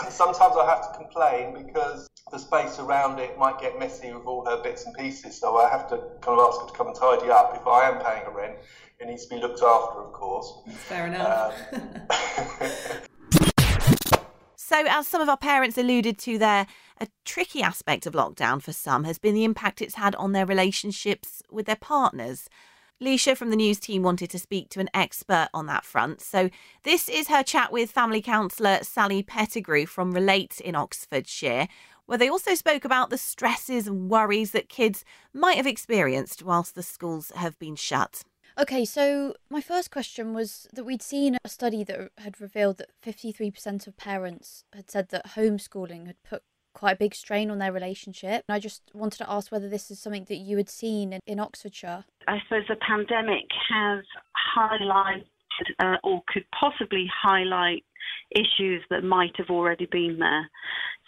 [0.07, 4.45] Sometimes I have to complain because the space around it might get messy with all
[4.45, 5.37] her bits and pieces.
[5.37, 7.89] So I have to kind of ask her to come and tidy up if I
[7.89, 8.59] am paying a rent.
[9.01, 10.53] It needs to be looked after, of course.
[10.89, 11.55] Fair enough.
[11.73, 11.91] Um,
[14.57, 16.67] so, as some of our parents alluded to there,
[17.01, 20.47] a tricky aspect of lockdown for some has been the impact it's had on their
[20.47, 22.49] relationships with their partners.
[23.03, 26.21] Leisha from the news team wanted to speak to an expert on that front.
[26.21, 26.51] So,
[26.83, 31.69] this is her chat with family counsellor Sally Pettigrew from Relate in Oxfordshire,
[32.07, 36.75] where they also spoke about the stresses and worries that kids might have experienced whilst
[36.75, 38.25] the schools have been shut.
[38.59, 42.91] Okay, so my first question was that we'd seen a study that had revealed that
[43.07, 46.43] 53% of parents had said that homeschooling had put
[46.75, 48.45] quite a big strain on their relationship.
[48.49, 51.21] And I just wanted to ask whether this is something that you had seen in,
[51.27, 52.05] in Oxfordshire.
[52.29, 54.05] I suppose the pandemic has
[54.57, 55.25] highlighted
[55.81, 57.85] uh, or could possibly highlight
[58.31, 60.51] issues that might have already been there.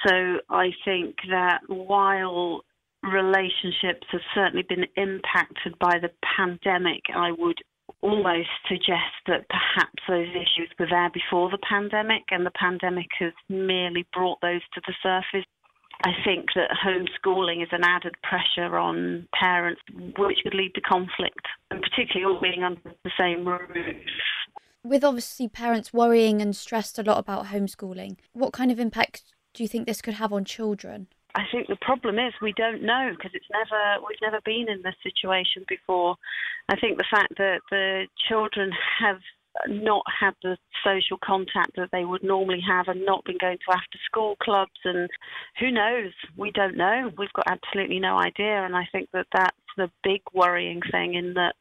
[0.06, 2.62] So I think that while
[3.02, 7.58] relationships have certainly been impacted by the pandemic, I would
[8.00, 13.32] almost suggest that perhaps those issues were there before the pandemic and the pandemic has
[13.48, 15.46] merely brought those to the surface.
[16.02, 19.82] I think that homeschooling is an added pressure on parents,
[20.18, 23.96] which could lead to conflict, and particularly all being under the same roof.
[24.82, 29.62] With obviously parents worrying and stressed a lot about homeschooling, what kind of impact do
[29.62, 31.08] you think this could have on children?
[31.34, 34.82] I think the problem is we don't know because it's never we've never been in
[34.82, 36.16] this situation before.
[36.68, 39.18] I think the fact that the children have
[39.68, 43.72] not had the social contact that they would normally have and not been going to
[43.72, 45.08] after school clubs and
[45.58, 46.12] who knows?
[46.36, 47.10] We don't know.
[47.18, 48.64] We've got absolutely no idea.
[48.64, 51.54] And i think that that's the big worrying thing in that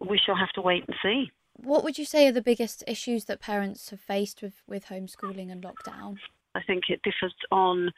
[0.00, 1.30] we shall have to wait and see.
[1.56, 5.52] What would you say are the biggest issues that parents have faced with with homeschooling
[5.52, 6.18] and lockdown?
[6.54, 7.90] I think it differs on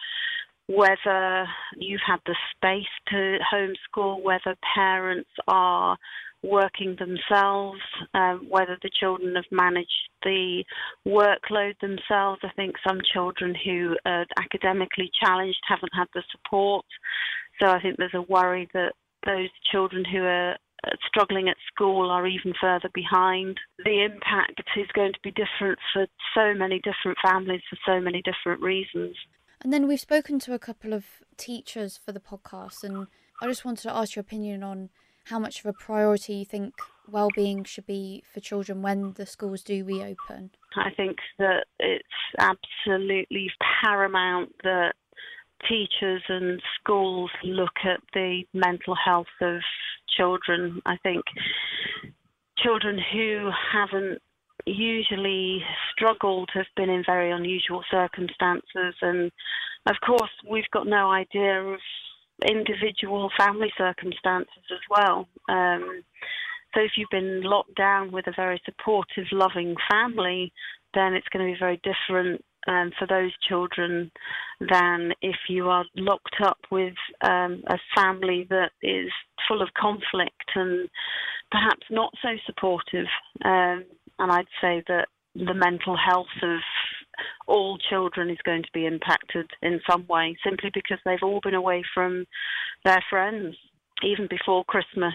[0.69, 5.97] whether you've had the space to homeschool, whether parents are
[6.43, 7.81] working themselves,
[8.15, 9.91] um, whether the children have managed
[10.23, 10.65] the
[11.07, 12.41] workload themselves.
[12.43, 16.85] I think some children who are academically challenged haven't had the support.
[17.61, 18.93] So I think there's a worry that
[19.25, 20.57] those children who are
[21.09, 23.59] struggling at school are even further behind.
[23.85, 28.23] The impact is going to be different for so many different families for so many
[28.23, 29.17] different reasons.
[29.63, 31.05] And then we've spoken to a couple of
[31.37, 33.07] teachers for the podcast, and
[33.43, 34.91] I just wanted to ask your opinion on
[35.25, 36.75] how much of a priority you think
[37.09, 40.51] well-being should be for children when the schools do reopen.
[40.77, 42.05] I think that it's
[42.39, 43.51] absolutely
[43.83, 44.95] paramount that
[45.69, 49.61] teachers and schools look at the mental health of
[50.17, 50.81] children.
[50.85, 51.25] I think
[52.59, 54.21] children who haven't
[54.67, 58.95] usually struggled have been in very unusual circumstances.
[59.01, 59.31] And
[59.87, 61.79] of course, we've got no idea of
[62.49, 65.29] individual family circumstances as well.
[65.49, 66.03] Um,
[66.75, 70.53] so if you've been locked down with a very supportive, loving family,
[70.95, 74.11] then it's going to be very different um, for those children
[74.61, 79.11] than if you are locked up with um, a family that is
[79.49, 80.89] full of conflict and
[81.51, 83.07] perhaps not so supportive.
[83.45, 83.85] Um,
[84.19, 86.61] and I'd say that the mental health of
[87.47, 91.55] all children is going to be impacted in some way simply because they've all been
[91.55, 92.27] away from
[92.85, 93.57] their friends.
[94.03, 95.15] Even before Christmas,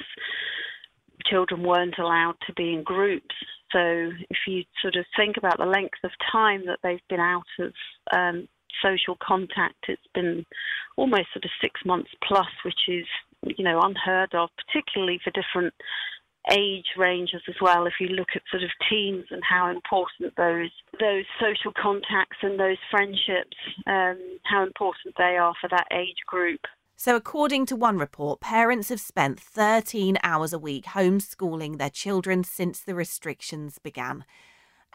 [1.25, 3.35] children weren't allowed to be in groups.
[3.71, 3.79] So
[4.29, 7.73] if you sort of think about the length of time that they've been out of
[8.13, 8.47] um,
[8.83, 10.45] social contact, it's been
[10.97, 13.05] almost sort of six months plus, which is
[13.43, 15.73] you know unheard of, particularly for different
[16.49, 17.85] age ranges as well.
[17.85, 22.59] If you look at sort of teens and how important those those social contacts and
[22.59, 26.61] those friendships, um, how important they are for that age group.
[26.95, 32.43] So, according to one report, parents have spent 13 hours a week homeschooling their children
[32.43, 34.23] since the restrictions began.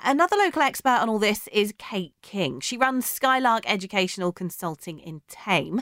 [0.05, 2.61] Another local expert on all this is Kate King.
[2.61, 5.81] She runs Skylark Educational Consulting in Thame.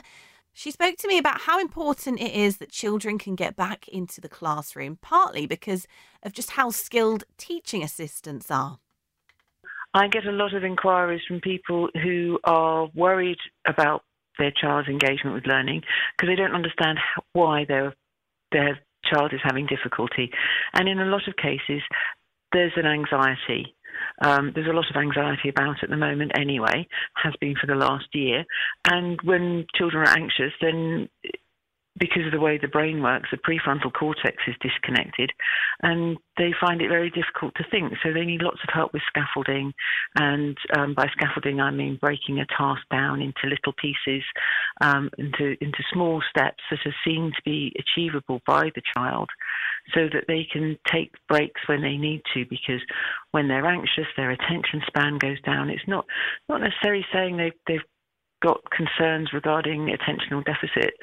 [0.57, 4.21] She spoke to me about how important it is that children can get back into
[4.21, 5.85] the classroom, partly because
[6.23, 8.79] of just how skilled teaching assistants are.
[9.93, 13.37] I get a lot of inquiries from people who are worried
[13.67, 14.03] about
[14.39, 15.81] their child's engagement with learning
[16.15, 17.93] because they don't understand how, why their
[18.53, 20.31] their child is having difficulty,
[20.73, 21.81] and in a lot of cases,
[22.53, 23.74] there's an anxiety.
[24.21, 27.75] Um, there's a lot of anxiety about at the moment anyway, has been for the
[27.75, 28.45] last year.
[28.85, 31.09] And when children are anxious, then
[31.97, 35.31] because of the way the brain works, the prefrontal cortex is disconnected
[35.81, 37.93] and they find it very difficult to think.
[38.03, 39.73] So they need lots of help with scaffolding.
[40.15, 44.23] And um, by scaffolding, I mean breaking a task down into little pieces,
[44.81, 49.29] um, into, into small steps that are seen to be achievable by the child
[49.93, 52.81] so that they can take breaks when they need to because
[53.31, 55.69] when they're anxious, their attention span goes down.
[55.69, 56.05] It's not,
[56.49, 57.79] not necessarily saying they, they've
[58.41, 60.93] got concerns regarding attentional deficit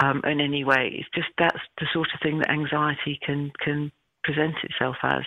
[0.00, 0.90] um, in any way.
[0.92, 5.22] It's just that's the sort of thing that anxiety can can present itself as.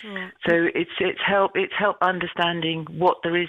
[0.00, 0.32] Sure.
[0.48, 3.48] So it's it's help it's help understanding what there is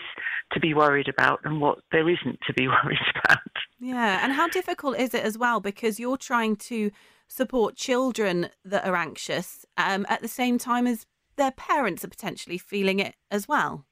[0.51, 3.39] to be worried about and what there isn't to be worried about.
[3.79, 6.91] Yeah, and how difficult is it as well because you're trying to
[7.27, 11.05] support children that are anxious um, at the same time as
[11.35, 13.85] their parents are potentially feeling it as well.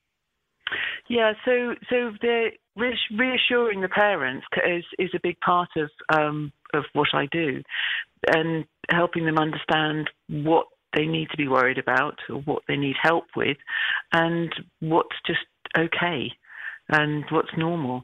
[1.10, 6.86] Yeah, so so the reassuring the parents is is a big part of um, of
[6.94, 7.62] what I do,
[8.34, 12.96] and helping them understand what they need to be worried about or what they need
[13.02, 13.58] help with,
[14.12, 15.46] and what's just
[15.78, 16.32] okay,
[16.90, 18.04] and what's normal.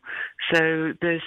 [0.54, 1.24] So there's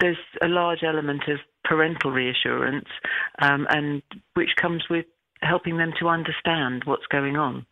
[0.00, 2.88] there's a large element of parental reassurance,
[3.40, 4.02] um, and
[4.34, 5.06] which comes with
[5.42, 7.66] helping them to understand what's going on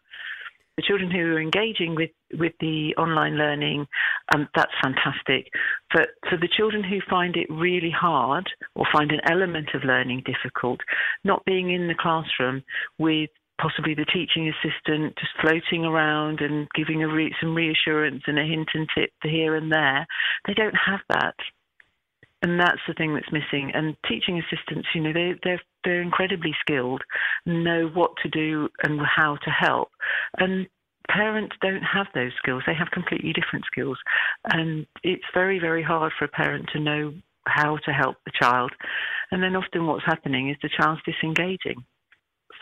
[0.78, 3.86] the children who are engaging with, with the online learning,
[4.34, 5.50] um, that's fantastic.
[5.92, 10.24] But for the children who find it really hard or find an element of learning
[10.26, 10.80] difficult,
[11.24, 12.62] not being in the classroom
[12.98, 18.44] with possibly the teaching assistant just floating around and giving re- some reassurance and a
[18.44, 20.06] hint and tip here and there,
[20.46, 21.34] they don't have that
[22.42, 23.72] and that's the thing that's missing.
[23.74, 27.02] And teaching assistants, you know, they, they're they're incredibly skilled,
[27.46, 29.88] know what to do and how to help,
[30.38, 30.66] and
[31.08, 32.62] parents don't have those skills.
[32.66, 33.98] They have completely different skills,
[34.52, 37.14] and it's very very hard for a parent to know
[37.46, 38.72] how to help the child.
[39.30, 41.84] And then often what's happening is the child's disengaging.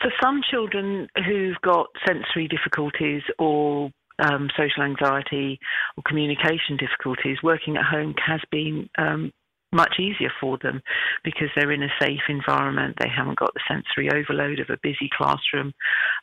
[0.01, 5.59] For some children who've got sensory difficulties or um, social anxiety
[5.95, 9.31] or communication difficulties, working at home has been um,
[9.71, 10.81] much easier for them
[11.23, 12.95] because they're in a safe environment.
[12.99, 15.73] They haven't got the sensory overload of a busy classroom,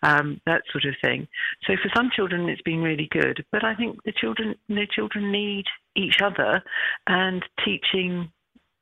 [0.03, 1.29] um, that sort of thing.
[1.67, 3.45] So for some children, it's been really good.
[3.53, 5.65] But I think the children, the children need
[5.97, 6.63] each other,
[7.07, 8.31] and teaching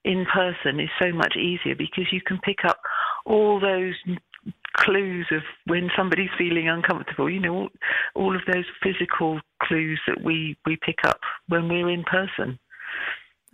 [0.05, 2.81] in person is so much easier because you can pick up
[3.25, 3.95] all those
[4.77, 7.69] clues of when somebody's feeling uncomfortable you know all,
[8.15, 12.59] all of those physical clues that we we pick up when we're in person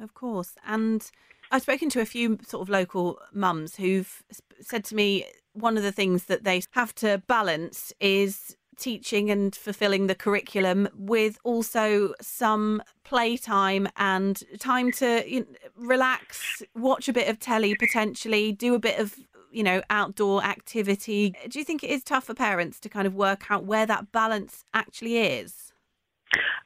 [0.00, 0.54] of course.
[0.66, 1.08] And
[1.50, 4.22] I've spoken to a few sort of local mums who've
[4.61, 9.54] said to me one of the things that they have to balance is teaching and
[9.54, 17.12] fulfilling the curriculum with also some playtime and time to you know, relax, watch a
[17.12, 19.16] bit of telly potentially, do a bit of
[19.50, 21.34] you know outdoor activity.
[21.48, 24.12] Do you think it is tough for parents to kind of work out where that
[24.12, 25.67] balance actually is?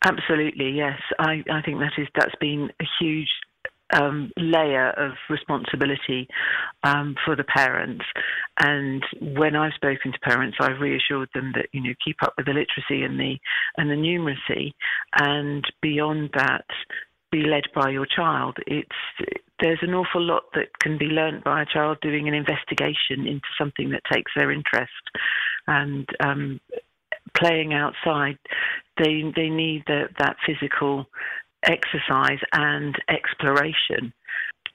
[0.05, 0.99] Absolutely, yes.
[1.19, 3.29] I, I think that is that's been a huge
[3.93, 6.29] um, layer of responsibility
[6.83, 8.05] um, for the parents.
[8.59, 12.47] And when I've spoken to parents, I've reassured them that you know keep up with
[12.47, 13.37] the literacy and the
[13.77, 14.73] and the numeracy,
[15.19, 16.65] and beyond that,
[17.31, 18.57] be led by your child.
[18.67, 18.89] It's
[19.61, 23.47] there's an awful lot that can be learnt by a child doing an investigation into
[23.59, 24.91] something that takes their interest,
[25.67, 26.61] and um,
[27.37, 28.39] playing outside,
[28.99, 31.07] they they need the, that physical
[31.65, 34.13] exercise and exploration.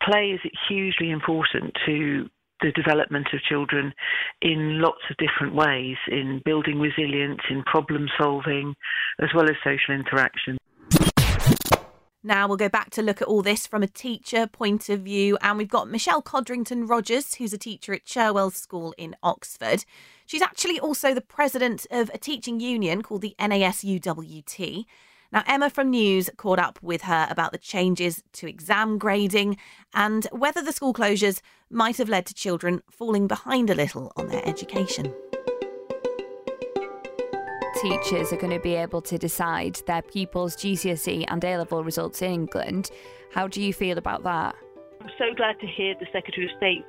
[0.04, 2.30] Play is hugely important to
[2.62, 3.94] the development of children
[4.42, 8.74] in lots of different ways, in building resilience, in problem solving,
[9.22, 10.58] as well as social interaction.
[12.28, 15.38] Now we'll go back to look at all this from a teacher point of view,
[15.42, 19.86] and we've got Michelle Codrington Rogers, who's a teacher at Cherwell School in Oxford.
[20.26, 24.86] She's actually also the president of a teaching union called the NASUWT.
[25.32, 29.56] Now, Emma from News caught up with her about the changes to exam grading
[29.93, 31.39] and whether the school closures
[31.70, 35.14] might have led to children falling behind a little on their education.
[37.82, 42.21] Teachers are going to be able to decide their pupils' GCSE and A level results
[42.21, 42.91] in England.
[43.32, 44.55] How do you feel about that?
[44.99, 46.84] I'm so glad to hear the Secretary of State,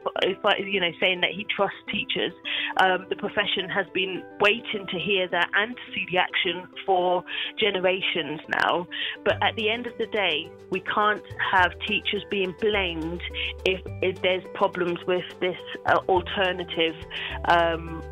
[0.67, 2.33] you know, saying that he trusts teachers.
[2.79, 7.23] Um, the profession has been waiting to hear that and to see the action for
[7.61, 8.89] generations now.
[9.25, 11.23] But at the end of the day, we can't
[11.53, 13.21] have teachers being blamed
[13.65, 16.97] if, if there's problems with this uh, alternative
[17.45, 18.03] um,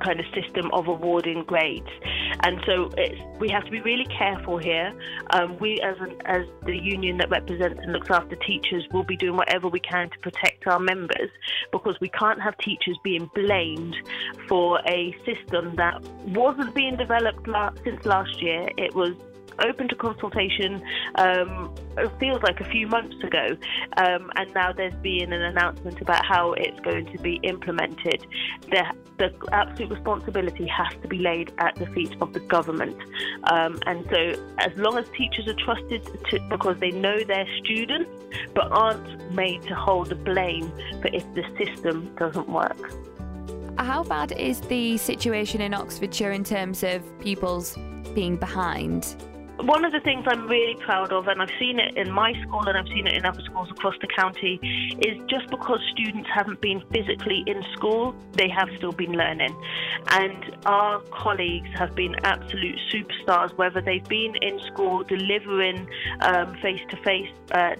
[0.00, 1.88] kind of system of awarding grades.
[2.42, 2.90] And so
[3.38, 4.92] we have to be really careful here.
[5.30, 9.16] Um, we, as, an, as the union that represents and looks after teachers, will be
[9.16, 11.30] doing whatever we can to protect our members
[11.72, 13.96] because we can't have teachers being blamed
[14.48, 18.68] for a system that wasn't being developed la- since last year.
[18.76, 19.14] It was
[19.66, 20.82] open to consultation,
[21.16, 23.56] um, it feels like a few months ago,
[23.96, 28.26] um, and now there's been an announcement about how it's going to be implemented.
[28.70, 28.84] The,
[29.18, 32.96] the absolute responsibility has to be laid at the feet of the government.
[33.44, 38.10] Um, and so, as long as teachers are trusted to, because they know their students,
[38.54, 42.92] but aren't made to hold the blame for if the system doesn't work.
[43.78, 47.76] How bad is the situation in Oxfordshire in terms of pupils
[48.14, 49.16] being behind?
[49.62, 52.66] One of the things I'm really proud of, and I've seen it in my school
[52.66, 54.58] and I've seen it in other schools across the county,
[55.02, 59.54] is just because students haven't been physically in school, they have still been learning.
[60.08, 65.88] And our colleagues have been absolute superstars, whether they've been in school delivering
[66.62, 67.28] face to face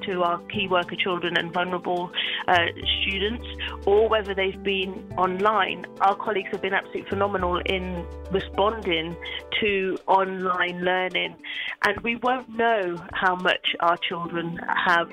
[0.02, 2.10] to our key worker children and vulnerable
[2.48, 2.66] uh,
[3.02, 3.46] students,
[3.86, 5.86] or whether they've been online.
[6.00, 9.16] Our colleagues have been absolutely phenomenal in responding
[9.60, 11.36] to online learning.
[11.84, 15.10] And we won't know how much our children have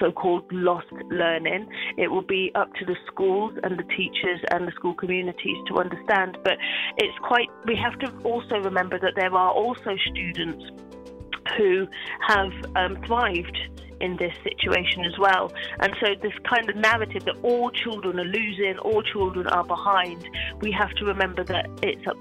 [0.00, 1.68] so called lost learning.
[1.96, 5.78] It will be up to the schools and the teachers and the school communities to
[5.78, 6.38] understand.
[6.44, 6.58] But
[6.96, 10.64] it's quite, we have to also remember that there are also students
[11.56, 11.86] who
[12.26, 13.56] have um, thrived
[14.00, 15.52] in this situation as well.
[15.80, 20.24] And so, this kind of narrative that all children are losing, all children are behind,
[20.60, 22.16] we have to remember that it's up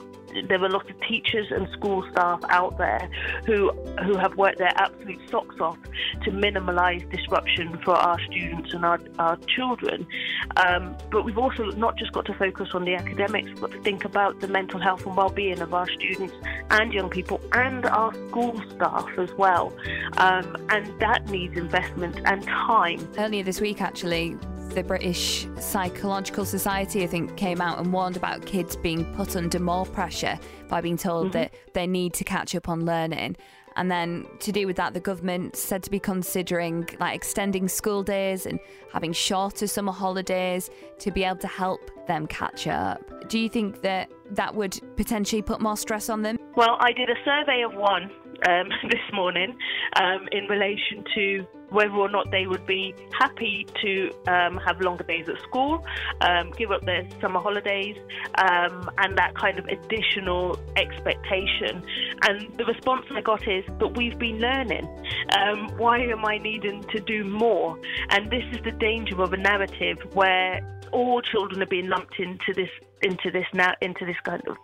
[0.48, 3.10] there are a lot of teachers and school staff out there
[3.46, 3.72] who
[4.04, 5.78] who have worked their absolute socks off
[6.24, 10.06] to minimise disruption for our students and our, our children.
[10.58, 14.06] Um, but we've also not just got to focus on the academics, but to think
[14.06, 16.36] about the mental health and well-being of our students
[16.70, 19.74] and young people and our school staff as well.
[20.18, 23.08] Um, and that needs investment and time.
[23.18, 24.38] Earlier this week, actually,
[24.70, 29.60] the British Psychological Society, I think, came out and warned about kids being put under
[29.60, 31.40] more pressure by being told mm-hmm.
[31.40, 33.38] that they need to catch up on learning.
[33.76, 38.02] And then to do with that, the government said to be considering like extending school
[38.02, 38.60] days and
[38.92, 43.30] having shorter summer holidays to be able to help them catch up.
[43.30, 46.38] Do you think that that would potentially put more stress on them?
[46.56, 48.10] Well, I did a survey of one
[48.48, 49.58] um, this morning
[50.00, 55.04] um, in relation to whether or not they would be happy to um, have longer
[55.04, 55.84] days at school,
[56.22, 57.98] um, give up their summer holidays,
[58.38, 61.84] um, and that kind of additional expectation.
[62.24, 64.88] And the response I got is, but we've been learning.
[65.38, 67.78] Um, why am I needing to do more?
[68.12, 70.62] And this is the danger of a narrative where
[70.92, 72.70] all children are being lumped into this
[73.04, 74.58] into this now into this kind of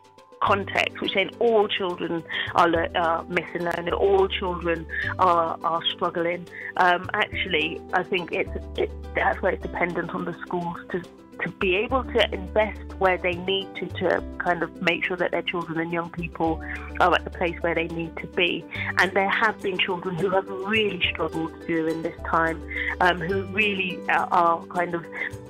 [0.44, 2.24] context, which then all children
[2.56, 4.86] are, are missing learning, all children
[5.20, 6.48] are, are struggling.
[6.78, 11.02] Um, actually, I think it's it, that's where it's dependent on the schools to
[11.42, 15.32] to be able to invest where they need to to kind of make sure that
[15.32, 16.62] their children and young people
[17.00, 18.64] are at the place where they need to be.
[18.98, 22.62] And there have been children who have really struggled during this time,
[23.02, 25.06] um, who really are, are kind of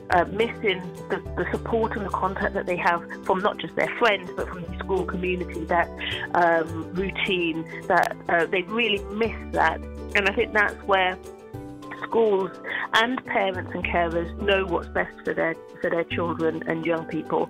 [0.09, 3.87] uh, missing the, the, support and the contact that they have from not just their
[3.97, 5.89] friends but from the school community, that
[6.35, 9.79] um, routine, that uh, they really miss that.
[10.15, 11.17] And I think that's where
[12.03, 12.51] schools
[12.93, 17.49] and parents and carers know what's best for their for their children and young people.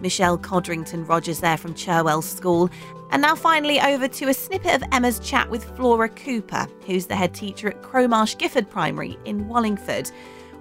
[0.00, 2.70] Michelle Codrington Rogers there from Cherwell School.
[3.10, 7.16] And now, finally, over to a snippet of Emma's chat with Flora Cooper, who's the
[7.16, 10.10] head teacher at Crowmarsh Gifford Primary in Wallingford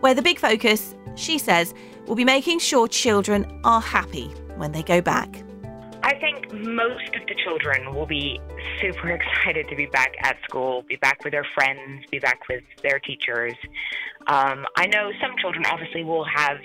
[0.02, 1.74] where the big focus, she says,
[2.06, 5.44] will be making sure children are happy when they go back.
[6.08, 8.40] I think most of the children will be
[8.80, 12.64] super excited to be back at school, be back with their friends, be back with
[12.82, 13.54] their teachers.
[14.28, 16.60] Um, I know some children obviously will have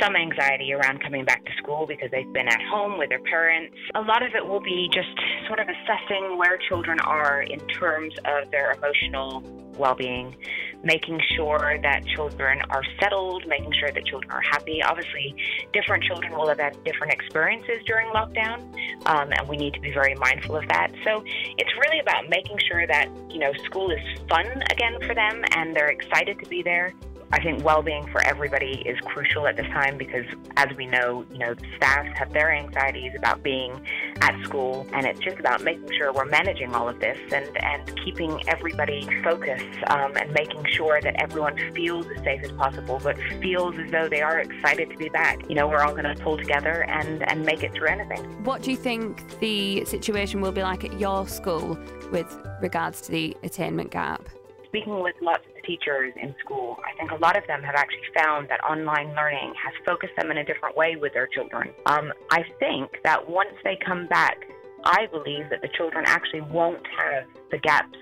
[0.00, 3.76] some anxiety around coming back to school because they've been at home with their parents.
[3.94, 5.12] A lot of it will be just
[5.48, 9.42] sort of assessing where children are in terms of their emotional
[9.76, 10.34] well being,
[10.82, 14.82] making sure that children are settled, making sure that children are happy.
[14.82, 15.34] Obviously,
[15.72, 18.60] different children will have had different experiences during lockdown,
[19.06, 20.92] um, and we need to be very mindful of that.
[21.04, 21.24] So
[21.56, 25.74] it's really about making sure that you know school is fun again for them and
[25.74, 26.92] they're excited to be there.
[27.30, 30.24] I think well-being for everybody is crucial at this time because,
[30.56, 33.86] as we know, you know, staff have their anxieties about being
[34.22, 38.00] at school, and it's just about making sure we're managing all of this and and
[38.02, 43.18] keeping everybody focused um, and making sure that everyone feels as safe as possible, but
[43.42, 45.46] feels as though they are excited to be back.
[45.50, 48.24] You know, we're all going to pull together and and make it through anything.
[48.42, 51.78] What do you think the situation will be like at your school
[52.10, 54.26] with regards to the attainment gap?
[54.68, 58.08] speaking with lots of teachers in school, I think a lot of them have actually
[58.16, 61.70] found that online learning has focused them in a different way with their children.
[61.86, 64.38] Um, I think that once they come back,
[64.84, 67.98] I believe that the children actually won't have the gaps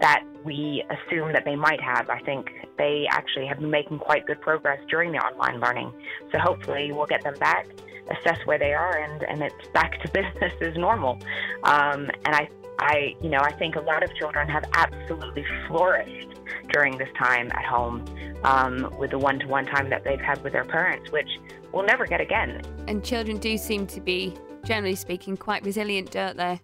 [0.00, 2.08] that we assume that they might have.
[2.08, 5.92] I think they actually have been making quite good progress during the online learning.
[6.32, 7.66] So hopefully we'll get them back,
[8.10, 11.18] assess where they are, and, and it's back to business as normal.
[11.64, 16.28] Um, and I I, you know, I think a lot of children have absolutely flourished
[16.72, 18.04] during this time at home
[18.44, 21.28] um, with the one-to-one time that they've had with their parents, which
[21.72, 22.60] we'll never get again.
[22.86, 26.60] And children do seem to be, generally speaking, quite resilient, don't they?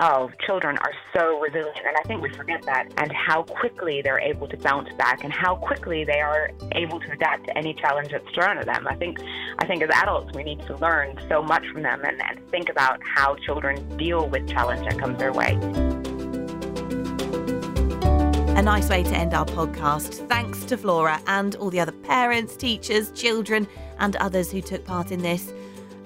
[0.00, 4.18] Oh, children are so resilient, and I think we forget that, and how quickly they're
[4.18, 8.10] able to bounce back, and how quickly they are able to adapt to any challenge
[8.10, 8.86] that's thrown at them.
[8.88, 9.18] I think,
[9.58, 12.70] I think as adults, we need to learn so much from them and, and think
[12.70, 15.58] about how children deal with challenge that comes their way.
[18.56, 20.28] A nice way to end our podcast.
[20.28, 23.66] Thanks to Flora and all the other parents, teachers, children,
[23.98, 25.52] and others who took part in this.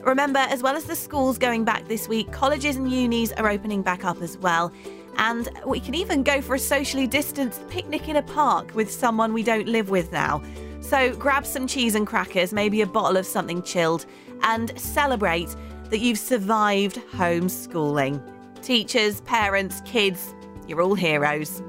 [0.05, 3.81] Remember, as well as the schools going back this week, colleges and unis are opening
[3.81, 4.71] back up as well.
[5.17, 9.33] And we can even go for a socially distanced picnic in a park with someone
[9.33, 10.43] we don't live with now.
[10.81, 14.05] So grab some cheese and crackers, maybe a bottle of something chilled,
[14.43, 15.55] and celebrate
[15.89, 18.23] that you've survived homeschooling.
[18.63, 20.35] Teachers, parents, kids,
[20.67, 21.63] you're all heroes.